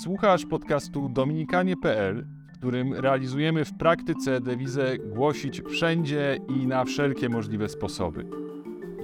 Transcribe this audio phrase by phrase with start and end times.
[0.00, 7.68] Słuchasz podcastu dominikanie.pl, w którym realizujemy w praktyce dewizę głosić wszędzie i na wszelkie możliwe
[7.68, 8.26] sposoby.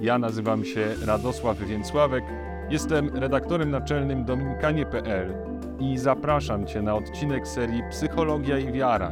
[0.01, 2.23] Ja nazywam się Radosław Więcławek,
[2.69, 5.33] jestem redaktorem naczelnym dominikanie.pl
[5.79, 9.11] i zapraszam Cię na odcinek serii Psychologia i Wiara,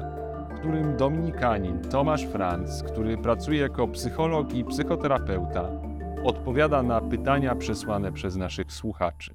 [0.49, 5.69] w którym dominikanin Tomasz Franz, który pracuje jako psycholog i psychoterapeuta,
[6.23, 9.33] odpowiada na pytania przesłane przez naszych słuchaczy.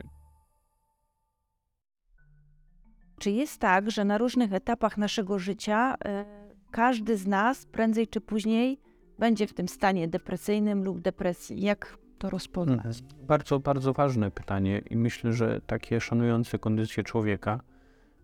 [3.18, 6.24] Czy jest tak, że na różnych etapach naszego życia e,
[6.70, 8.80] każdy z nas prędzej czy później
[9.18, 11.62] będzie w tym stanie depresyjnym lub depresji?
[11.62, 13.00] Jak to rozpoznać?
[13.00, 13.26] Mhm.
[13.26, 17.60] Bardzo, bardzo ważne pytanie i myślę, że takie szanujące kondycję człowieka,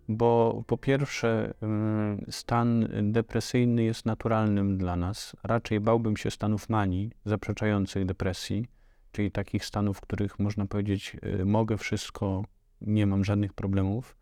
[0.09, 5.37] bo po pierwsze mm, stan depresyjny jest naturalnym dla nas.
[5.43, 8.67] Raczej bałbym się stanów manii zaprzeczających depresji,
[9.13, 12.45] czyli takich stanów, w których można powiedzieć y, mogę wszystko,
[12.81, 14.17] nie mam żadnych problemów.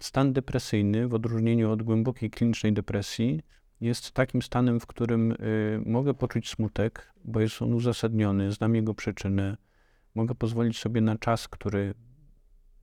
[0.00, 3.40] Stan depresyjny, w odróżnieniu od głębokiej klinicznej depresji,
[3.80, 8.94] jest takim stanem, w którym y, mogę poczuć smutek, bo jest on uzasadniony, znam jego
[8.94, 9.56] przyczynę,
[10.14, 11.94] mogę pozwolić sobie na czas, który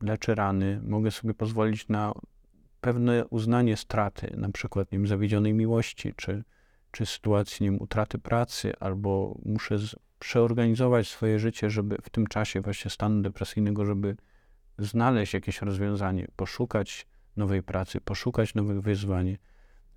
[0.02, 2.13] leczy rany, mogę sobie pozwolić na
[2.81, 6.43] pewne uznanie straty, na przykład nie wiem, zawiedzionej miłości, czy,
[6.91, 12.27] czy sytuacji nie wiem, utraty pracy, albo muszę z, przeorganizować swoje życie, żeby w tym
[12.27, 14.15] czasie właśnie stanu depresyjnego, żeby
[14.77, 19.37] znaleźć jakieś rozwiązanie, poszukać nowej pracy, poszukać nowych wyzwań,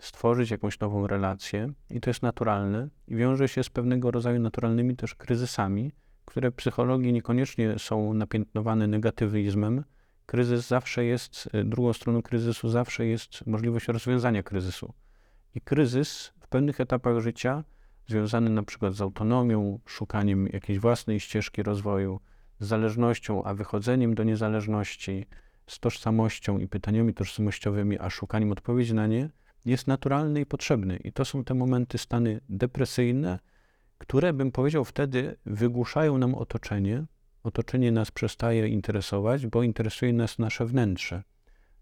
[0.00, 4.96] stworzyć jakąś nową relację i to jest naturalne i wiąże się z pewnego rodzaju naturalnymi
[4.96, 5.92] też kryzysami,
[6.24, 9.84] które w psychologii niekoniecznie są napiętnowane negatywizmem.
[10.26, 14.94] Kryzys zawsze jest, drugą stroną kryzysu zawsze jest możliwość rozwiązania kryzysu.
[15.54, 17.64] I kryzys w pewnych etapach życia,
[18.06, 22.20] związany na przykład z autonomią, szukaniem jakiejś własnej ścieżki rozwoju,
[22.60, 25.26] z zależnością, a wychodzeniem do niezależności,
[25.66, 29.30] z tożsamością i pytaniami tożsamościowymi, a szukaniem odpowiedzi na nie,
[29.64, 30.96] jest naturalny i potrzebny.
[30.96, 33.38] I to są te momenty, stany depresyjne,
[33.98, 37.04] które, bym powiedział, wtedy wygłuszają nam otoczenie.
[37.42, 41.22] Otoczenie nas przestaje interesować, bo interesuje nas nasze wnętrze.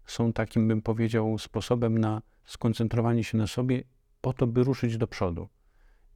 [0.05, 3.83] Są takim, bym powiedział, sposobem na skoncentrowanie się na sobie,
[4.21, 5.49] po to, by ruszyć do przodu.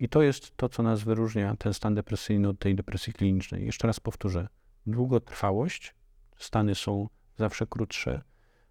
[0.02, 3.66] I to jest to, co nas wyróżnia, ten stan depresyjny od tej depresji klinicznej.
[3.66, 4.48] Jeszcze raz powtórzę.
[4.86, 5.96] Długotrwałość,
[6.38, 8.22] stany są zawsze krótsze,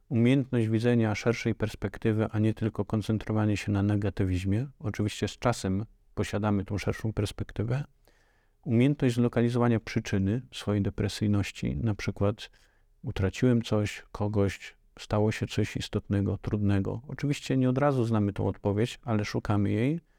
[0.08, 4.66] umiejętność widzenia szerszej perspektywy, a nie tylko koncentrowanie się na negatywizmie.
[4.78, 7.84] Oczywiście z czasem posiadamy tą szerszą perspektywę.
[8.64, 12.50] Umiejętność zlokalizowania przyczyny swojej depresyjności, na przykład
[13.02, 17.02] utraciłem coś, kogoś, stało się coś istotnego, trudnego.
[17.08, 20.09] Oczywiście nie od razu znamy tą odpowiedź, ale szukamy jej.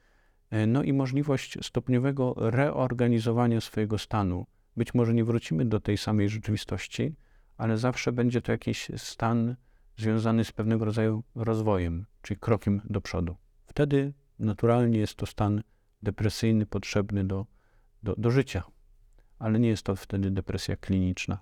[0.68, 4.46] No i możliwość stopniowego reorganizowania swojego stanu.
[4.78, 7.16] Być może nie wrócimy do tej samej rzeczywistości,
[7.58, 9.56] ale zawsze będzie to jakiś stan
[9.98, 13.36] związany z pewnego rodzaju rozwojem, czyli krokiem do przodu.
[13.66, 15.64] Wtedy naturalnie jest to stan
[16.04, 17.46] depresyjny, potrzebny do,
[18.04, 18.64] do, do życia,
[19.40, 21.40] ale nie jest to wtedy depresja kliniczna.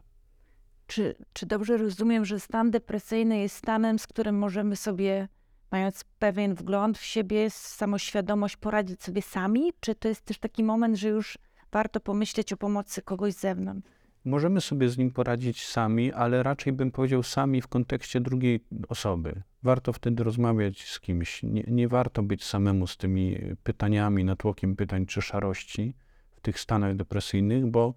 [0.87, 5.27] Czy, czy dobrze rozumiem, że stan depresyjny jest stanem, z którym możemy sobie,
[5.71, 9.73] mając pewien wgląd w siebie, samoświadomość, poradzić sobie sami?
[9.79, 11.37] Czy to jest też taki moment, że już
[11.71, 13.89] warto pomyśleć o pomocy kogoś z zewnątrz?
[14.25, 19.41] Możemy sobie z nim poradzić sami, ale raczej bym powiedział sami w kontekście drugiej osoby.
[19.63, 21.43] Warto wtedy rozmawiać z kimś.
[21.43, 25.95] Nie, nie warto być samemu z tymi pytaniami, natłokiem pytań czy szarości
[26.31, 27.93] w tych stanach depresyjnych, bo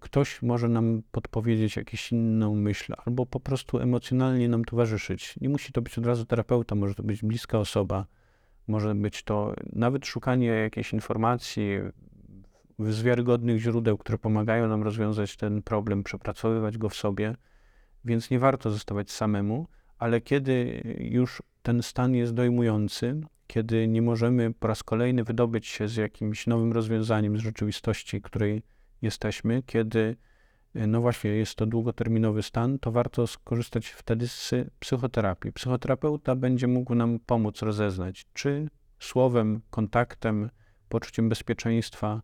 [0.00, 5.34] ktoś może nam podpowiedzieć jakąś inną myśl, albo po prostu emocjonalnie nam towarzyszyć.
[5.40, 8.06] Nie musi to być od razu terapeuta, może to być bliska osoba,
[8.68, 11.68] może być to nawet szukanie jakiejś informacji
[12.78, 17.36] z wiarygodnych źródeł, które pomagają nam rozwiązać ten problem, przepracowywać go w sobie,
[18.04, 19.66] więc nie warto zostawać samemu,
[19.98, 25.88] ale kiedy już ten stan jest dojmujący, kiedy nie możemy po raz kolejny wydobyć się
[25.88, 28.62] z jakimś nowym rozwiązaniem z rzeczywistości, której
[29.02, 30.16] jesteśmy, kiedy
[30.74, 35.52] no właśnie jest to długoterminowy stan, to warto skorzystać wtedy z psychoterapii.
[35.52, 38.68] Psychoterapeuta będzie mógł nam pomóc rozeznać, czy
[38.98, 40.50] słowem, kontaktem,
[40.88, 42.22] poczuciem bezpieczeństwa,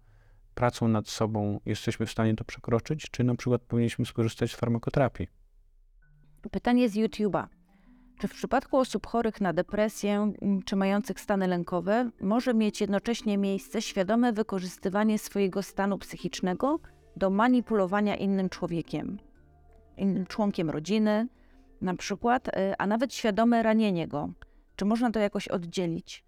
[0.54, 5.28] pracą nad sobą jesteśmy w stanie to przekroczyć, czy na przykład powinniśmy skorzystać z farmakoterapii?
[6.50, 7.46] Pytanie z YouTube'a.
[8.18, 10.32] Czy w przypadku osób chorych na depresję
[10.64, 16.78] czy mających stany lękowe może mieć jednocześnie miejsce świadome wykorzystywanie swojego stanu psychicznego
[17.16, 19.18] do manipulowania innym człowiekiem,
[19.96, 21.28] innym członkiem rodziny,
[21.80, 24.28] na przykład, y, a nawet świadome ranienie go?
[24.76, 26.24] Czy można to jakoś oddzielić?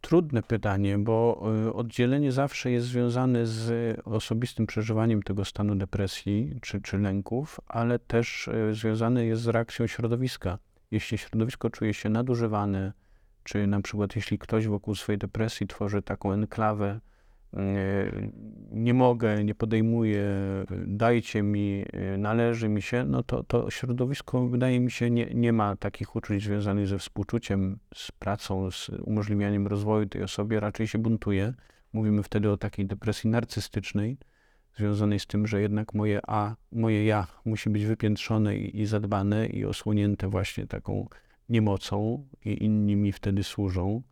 [0.00, 6.80] Trudne pytanie, bo y, oddzielenie zawsze jest związane z osobistym przeżywaniem tego stanu depresji czy,
[6.80, 10.58] czy lęków, ale też y, związane jest z reakcją środowiska.
[10.90, 12.92] Jeśli środowisko czuje się nadużywane,
[13.44, 17.00] czy na przykład jeśli ktoś wokół swojej depresji tworzy taką enklawę,
[17.54, 17.58] y,
[18.70, 20.24] nie mogę, nie podejmuję,
[20.86, 21.84] dajcie mi,
[22.18, 26.42] należy mi się, no to, to środowisko wydaje mi się nie, nie ma takich uczuć
[26.42, 31.54] związanych ze współczuciem, z pracą, z umożliwianiem rozwoju tej osobie, raczej się buntuje.
[31.92, 34.18] Mówimy wtedy o takiej depresji narcystycznej,
[34.78, 39.46] związanej z tym, że jednak moje A, moje ja musi być wypiętrzone i, i zadbane
[39.46, 41.08] i osłonięte właśnie taką
[41.48, 44.02] niemocą i inni mi wtedy służą.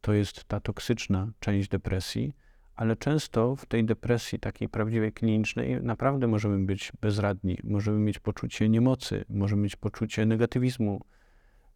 [0.00, 2.32] To jest ta toksyczna część depresji
[2.76, 8.68] ale często w tej depresji takiej prawdziwej klinicznej naprawdę możemy być bezradni, możemy mieć poczucie
[8.68, 11.00] niemocy, możemy mieć poczucie negatywizmu.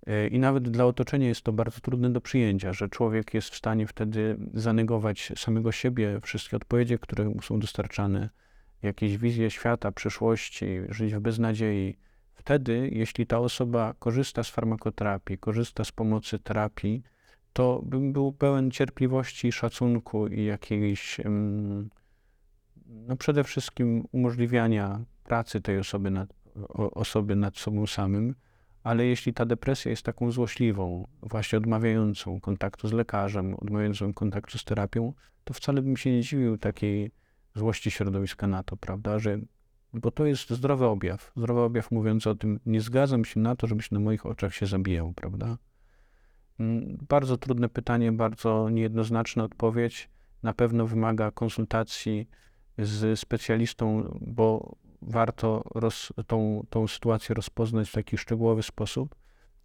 [0.06, 3.56] E, I nawet dla otoczenia jest to bardzo trudne do przyjęcia, że człowiek jest w
[3.56, 8.31] stanie wtedy zanegować samego siebie, wszystkie odpowiedzi, które mu są dostarczane,
[8.82, 11.97] jakieś wizje świata, przyszłości, żyć w beznadziei.
[12.35, 17.02] Wtedy, jeśli ta osoba korzysta z farmakoterapii, korzysta z pomocy terapii,
[17.52, 21.20] to bym był pełen cierpliwości, szacunku i jakiejś,
[22.87, 26.29] no przede wszystkim umożliwiania pracy tej osoby nad,
[26.75, 28.35] osoby nad sobą samym,
[28.87, 34.65] ale jeśli ta depresja jest taką złośliwą, właśnie odmawiającą kontaktu z lekarzem, odmawiającą kontaktu z
[34.65, 35.12] terapią,
[35.44, 37.11] to wcale bym się nie dziwił takiej
[37.55, 39.38] złości środowiska na to, prawda, że
[39.93, 43.67] bo to jest zdrowy objaw, zdrowy objaw mówiący o tym, nie zgadzam się na to,
[43.67, 45.56] żebyś na moich oczach się zabijał, prawda?
[46.61, 50.09] Mm, bardzo trudne pytanie, bardzo niejednoznaczna odpowiedź.
[50.43, 52.29] Na pewno wymaga konsultacji
[52.79, 59.14] z specjalistą, bo warto roz, tą, tą sytuację rozpoznać w taki szczegółowy sposób.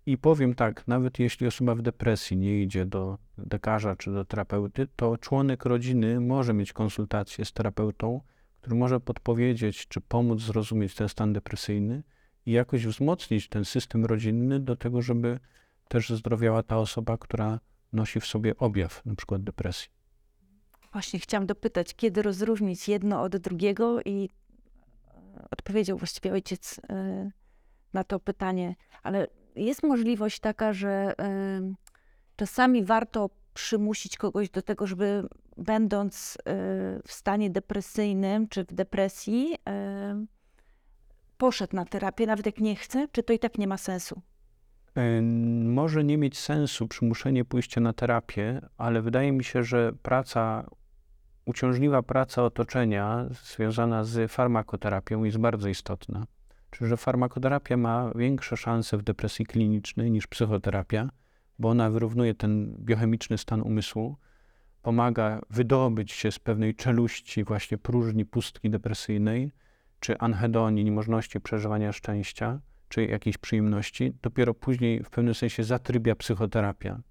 [0.06, 3.18] I powiem tak, nawet jeśli osoba w depresji nie idzie do
[3.52, 8.22] lekarza czy do terapeuty, to członek rodziny może mieć konsultację z terapeutą,
[8.62, 12.04] który może podpowiedzieć czy pomóc zrozumieć ten stan depresyjny
[12.46, 15.40] i jakoś wzmocnić ten system rodzinny do tego, żeby
[15.88, 17.60] też zdrowiała ta osoba, która
[17.94, 19.90] nosi w sobie objaw przykład depresji.
[20.92, 24.30] Właśnie chciałam dopytać, kiedy rozróżnić jedno od drugiego i
[25.52, 27.32] odpowiedział właściwie ojciec e,
[27.94, 31.74] na to pytanie, ale jest możliwość taka, że e,
[32.36, 36.38] czasami warto przymusić kogoś do tego, żeby będąc
[37.08, 39.56] w stanie depresyjnym czy w depresji,
[41.38, 44.22] poszedł na terapię, nawet jak nie chce, czy to i tak nie ma sensu?
[45.64, 50.66] Może nie mieć sensu przymuszenie pójścia na terapię, ale wydaje mi się, że praca,
[51.46, 56.26] uciążliwa praca otoczenia związana z farmakoterapią jest bardzo istotna.
[56.70, 61.10] Czyli, że farmakoterapia ma większe szanse w depresji klinicznej niż psychoterapia,
[61.60, 64.18] bo ona wyrównuje ten biochemiczny stan umysłu,
[64.82, 69.52] pomaga wydobyć się z pewnej czeluści, właśnie próżni, pustki depresyjnej,
[70.00, 72.60] czy anhedonii, niemożności przeżywania szczęścia
[72.90, 77.02] czy jakiejś przyjemności, dopiero później w pewnym sensie zatrybia psychoterapia.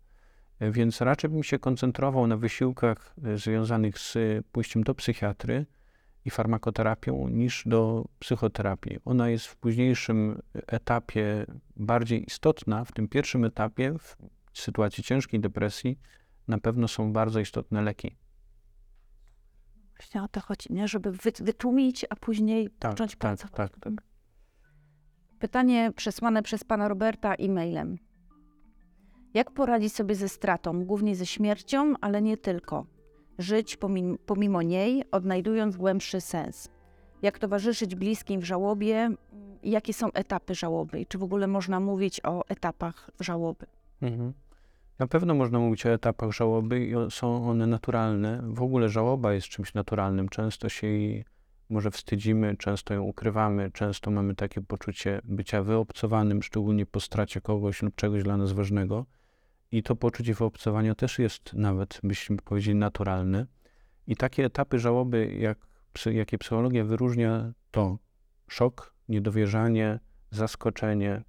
[0.61, 4.17] E, więc raczej bym się koncentrował na wysiłkach e, związanych z
[4.53, 5.67] pójściem do psychiatry
[6.25, 8.99] i farmakoterapią niż do psychoterapii.
[9.05, 11.47] Ona jest w późniejszym etapie
[11.77, 12.85] bardziej istotna.
[12.85, 14.17] W tym pierwszym etapie, w
[14.55, 15.99] sytuacji ciężkiej depresji,
[16.49, 18.17] na pewno są bardzo istotne leki.
[19.97, 20.89] Właśnie o to chodzi, nie?
[20.89, 23.53] żeby wytłumić, a później tak, zacząć tak, pracować.
[23.53, 23.93] Tak, tak.
[25.39, 27.99] Pytanie przesłane przez pana Roberta e-mailem.
[29.34, 32.87] Jak poradzić sobie ze stratą, głównie ze śmiercią, ale nie tylko?
[33.38, 33.78] Żyć
[34.26, 36.70] pomimo, niej, odnajdując głębszy sens.
[37.22, 39.10] Jak towarzyszyć bliskim w żałobie?
[39.62, 41.00] Jakie są etapy żałoby?
[41.00, 43.66] I czy w ogóle można mówić o etapach żałoby?
[44.02, 44.32] Mhm.
[44.99, 48.42] Na pewno można mówić o etapach żałoby i są one naturalne.
[48.44, 50.28] W ogóle żałoba jest czymś naturalnym.
[50.28, 51.25] Często się jej
[51.70, 57.82] może wstydzimy, często ją ukrywamy, często mamy takie poczucie bycia wyobcowanym, szczególnie po stracie kogoś
[57.82, 59.06] lub czegoś dla nas ważnego.
[59.73, 63.47] I to poczucie wyobcowania też jest nawet, byśmy powiedzieli, naturalne.
[64.07, 65.59] I takie etapy żałoby, jak,
[66.12, 67.99] jakie psychologia wyróżnia, to
[68.49, 70.00] szok, niedowierzanie,
[70.31, 71.23] zaskoczenie,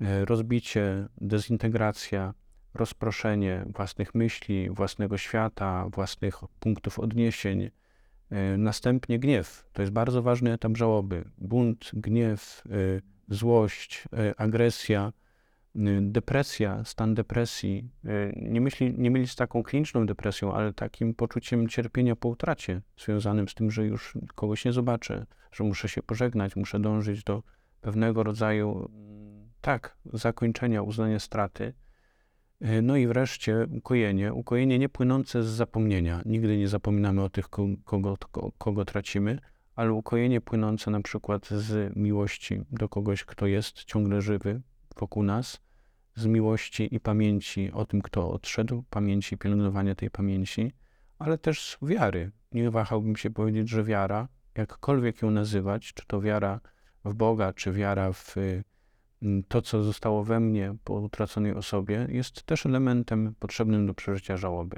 [0.00, 2.34] e, rozbicie, dezintegracja,
[2.74, 7.70] rozproszenie własnych myśli, własnego świata, własnych punktów odniesień,
[8.32, 9.64] E, następnie gniew.
[9.72, 11.24] To jest bardzo ważny etap żałoby.
[11.38, 14.04] Bunt, gniew, e, złość,
[14.36, 15.12] agresja,
[16.00, 17.90] depresja, stan depresji.
[18.36, 23.48] Nie, myśli, nie mylić z taką kliniczną depresją, ale takim poczuciem cierpienia po utracie, związanym
[23.48, 27.42] z tym, że już kogoś nie zobaczę, że muszę się pożegnać, muszę dążyć do
[27.80, 28.90] pewnego rodzaju,
[29.60, 31.72] tak, zakończenia, uznania straty.
[32.60, 34.32] E, No i wreszcie ukojenie.
[34.32, 36.22] Ukojenie nie płynące z zapomnienia.
[36.26, 39.38] Nigdy nie zapominamy o tych, ko- kogo, ko- kogo tracimy,
[39.76, 44.60] ale ukojenie płynące na przykład z miłości do kogoś, kto jest ciągle żywy
[44.94, 45.60] wokół nas,
[46.14, 50.72] z miłości i pamięci o tym, kto odszedł, pamięci, pielęgnowania tej pamięci,
[51.18, 52.30] ale też z wiary.
[52.52, 56.60] Nie wahałbym się powiedzieć, że wiara, jakkolwiek ją nazywać, czy to wiara
[57.04, 58.64] w Boga, czy wiara w y,
[59.22, 64.36] m, to, co zostało we mnie po utraconej osobie, jest też elementem potrzebnym do przeżycia
[64.36, 64.76] żałoby.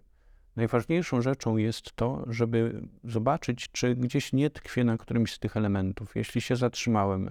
[0.57, 6.17] Najważniejszą rzeczą jest to, żeby zobaczyć, czy gdzieś nie tkwię na którymś z tych elementów.
[6.17, 7.31] Jeśli się zatrzymałem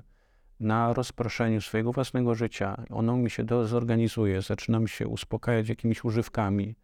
[0.59, 6.75] na rozproszeniu swojego własnego życia, ono mi się do, zorganizuje, zaczynam się uspokajać jakimiś używkami,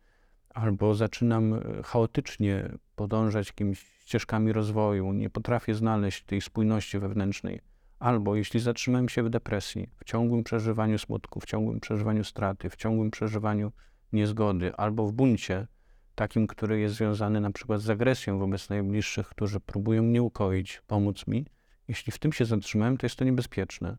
[0.49, 7.61] albo zaczynam e, chaotycznie podążać jakimiś ścieżkami rozwoju, nie potrafię znaleźć tej spójności wewnętrznej.
[7.99, 12.75] Albo jeśli zatrzymałem się w depresji, w ciągłym przeżywaniu smutku, w ciągłym przeżywaniu straty, w
[12.75, 13.71] ciągłym przeżywaniu
[14.13, 15.67] niezgody, albo w buncie,
[16.15, 21.27] takim, który jest związany na przykład z agresją wobec najbliższych, którzy próbują mnie ukoić, pomóc
[21.27, 21.45] mi,
[21.89, 23.97] jeśli w tym się zatrzymałem, to jest to niebezpieczne.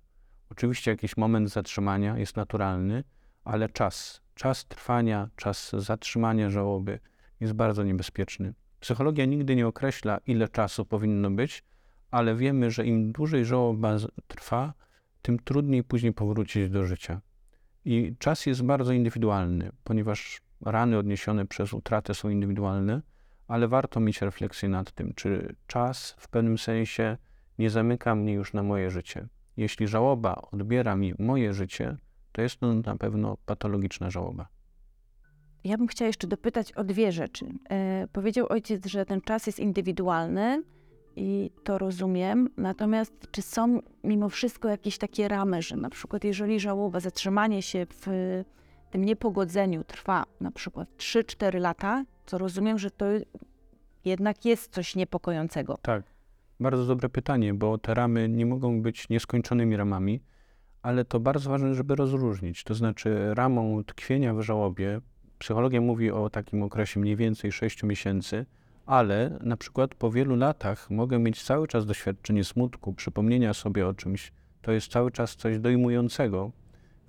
[0.50, 3.04] Oczywiście jakiś moment zatrzymania jest naturalny,
[3.44, 7.00] ale czas, czas trwania, czas zatrzymania żałoby
[7.40, 8.54] jest bardzo niebezpieczny.
[8.80, 11.64] Psychologia nigdy nie określa, ile czasu powinno być,
[12.10, 14.74] ale wiemy, że im dłużej żałoba trwa,
[15.22, 17.20] tym trudniej później powrócić do życia.
[17.84, 23.02] I czas jest bardzo indywidualny, ponieważ rany odniesione przez utratę są indywidualne,
[23.48, 27.16] ale warto mieć refleksję nad tym, czy czas w pewnym sensie
[27.60, 29.28] nie zamyka mnie już na moje życie.
[29.56, 31.96] Jeśli żałoba odbiera mi moje życie,
[32.32, 34.48] to jest to na pewno patologiczna żałoba.
[35.64, 37.46] Ja bym chciała jeszcze dopytać o dwie rzeczy.
[37.70, 40.62] E, powiedział ojciec, że ten czas jest indywidualny
[41.16, 42.48] i to rozumiem.
[42.56, 47.86] Natomiast czy są mimo wszystko jakieś takie ramy, że na przykład jeżeli żałoba, zatrzymanie się
[47.90, 48.06] w
[48.90, 53.06] tym niepogodzeniu trwa na przykład 3-4 lata, to rozumiem, że to
[54.04, 55.78] jednak jest coś niepokojącego.
[55.82, 56.02] Tak,
[56.60, 60.20] bardzo dobre pytanie, bo te ramy nie mogą być nieskończonymi ramami,
[60.82, 62.64] ale to bardzo ważne, żeby rozróżnić.
[62.64, 65.00] To znaczy, ramą tkwienia w żałobie,
[65.38, 68.46] psychologia mówi o takim okresie mniej więcej 6 miesięcy,
[68.86, 73.94] ale na przykład po wielu latach mogę mieć cały czas doświadczenie smutku, przypomnienia sobie o
[73.94, 74.32] czymś.
[74.62, 76.52] To jest cały czas coś dojmującego.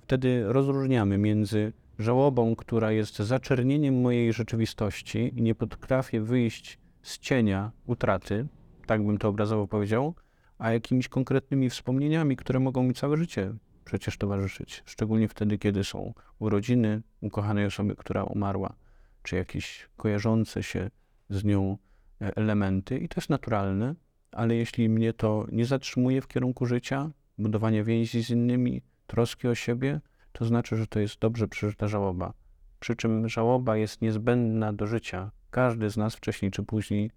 [0.02, 7.70] Wtedy rozróżniamy między żałobą, która jest zaczernieniem mojej rzeczywistości i nie potrafię wyjść z cienia
[7.86, 8.46] utraty,
[8.86, 10.14] tak bym to obrazowo powiedział,
[10.58, 14.82] a jakimiś konkretnymi wspomnieniami, które mogą mi całe życie przecież towarzyszyć.
[14.86, 18.74] Szczególnie wtedy, kiedy są urodziny ukochanej osoby, która umarła,
[19.22, 20.90] czy jakieś kojarzące się
[21.30, 21.78] z nią
[22.20, 22.98] e, elementy.
[22.98, 23.94] I to jest naturalne,
[24.32, 29.54] ale jeśli mnie to nie zatrzymuje w kierunku życia, budowania więzi z innymi, troski o
[29.54, 30.00] siebie,
[30.32, 32.32] to znaczy, że to jest dobrze przeżyta żałoba.
[32.80, 35.30] Przy czym żałoba jest niezbędna do życia.
[35.50, 37.10] Każdy z nas wcześniej czy później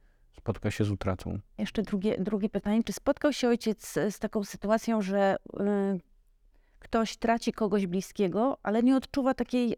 [0.46, 1.40] spotka się z utratą.
[1.58, 2.84] Jeszcze drugie, drugie pytanie.
[2.84, 6.00] Czy spotkał się ojciec z, taką sytuacją, że y,
[6.80, 9.78] ktoś traci kogoś bliskiego, ale nie odczuwa takiej y,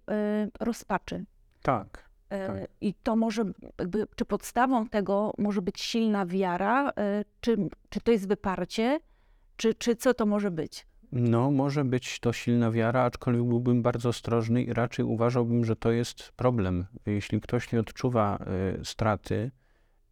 [0.60, 1.26] rozpaczy?
[1.62, 2.10] Tak.
[2.30, 2.70] E, Tak.
[2.82, 3.44] I to może,
[3.80, 7.58] jakby, czy podstawą tego może być silna wiara, e, czy,
[7.90, 9.00] czy to jest wyparcie,
[9.58, 10.88] czy, czy co to może być?
[11.12, 15.92] No, może być to silna wiara, aczkolwiek byłbym bardzo ostrożny i raczej uważałbym, że to
[15.92, 16.86] jest problem.
[17.06, 18.40] Jeśli ktoś nie odczuwa
[18.82, 19.52] y, straty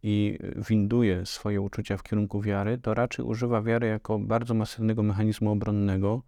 [0.02, 0.38] i
[0.68, 6.22] winduje swoje uczucia w kierunku wiary, to raczej używa wiary jako bardzo masywnego mechanizmu obronnego,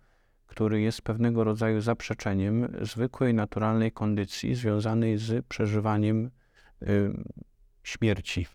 [0.47, 6.31] który jest pewnego rodzaju zaprzeczeniem zwykłej, naturalnej kondycji związanej z przeżywaniem
[6.83, 7.13] y,
[7.83, 8.47] śmierci.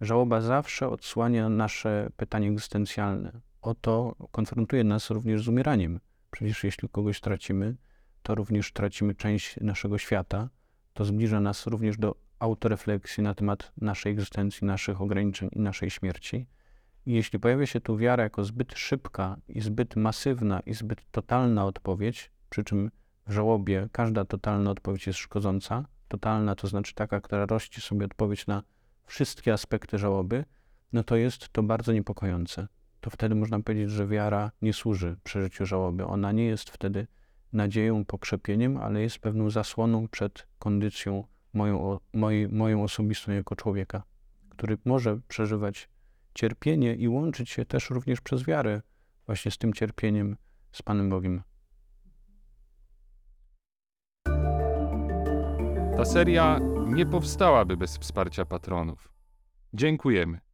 [0.00, 3.32] Żałoba zawsze odsłania nasze pytanie egzystencjalne.
[3.62, 6.00] Oto konfrontuje nas również z umieraniem.
[6.30, 7.76] Przecież jeśli kogoś tracimy,
[8.22, 10.48] to również tracimy część naszego świata.
[10.94, 16.46] To zbliża nas również do autorefleksji na temat naszej egzystencji, naszych ograniczeń i naszej śmierci.
[17.06, 21.64] I jeśli pojawia się tu wiara jako zbyt szybka i zbyt masywna i zbyt totalna
[21.64, 22.90] odpowiedź, przy czym
[23.26, 28.46] w żałobie każda totalna odpowiedź jest szkodząca, totalna to znaczy taka, która rości sobie odpowiedź
[28.46, 28.62] na
[29.06, 30.44] wszystkie aspekty żałoby,
[30.92, 32.68] no to jest to bardzo niepokojące.
[33.00, 36.06] To wtedy można powiedzieć, że wiara nie służy przeżyciu żałoby.
[36.06, 37.06] Ona nie jest wtedy
[37.52, 41.24] nadzieją, pokrzepieniem, ale jest pewną zasłoną przed kondycją
[41.56, 44.02] moją, mojej, moją osobistą jako człowieka,
[44.48, 45.88] który może przeżywać
[46.34, 48.82] cierpienie i łączyć się też również przez wiarę
[49.26, 50.36] właśnie z tym cierpieniem
[50.72, 51.42] z Panem Bogiem.
[55.96, 59.08] Ta seria nie powstałaby bez wsparcia patronów.
[59.74, 60.45] Dziękujemy.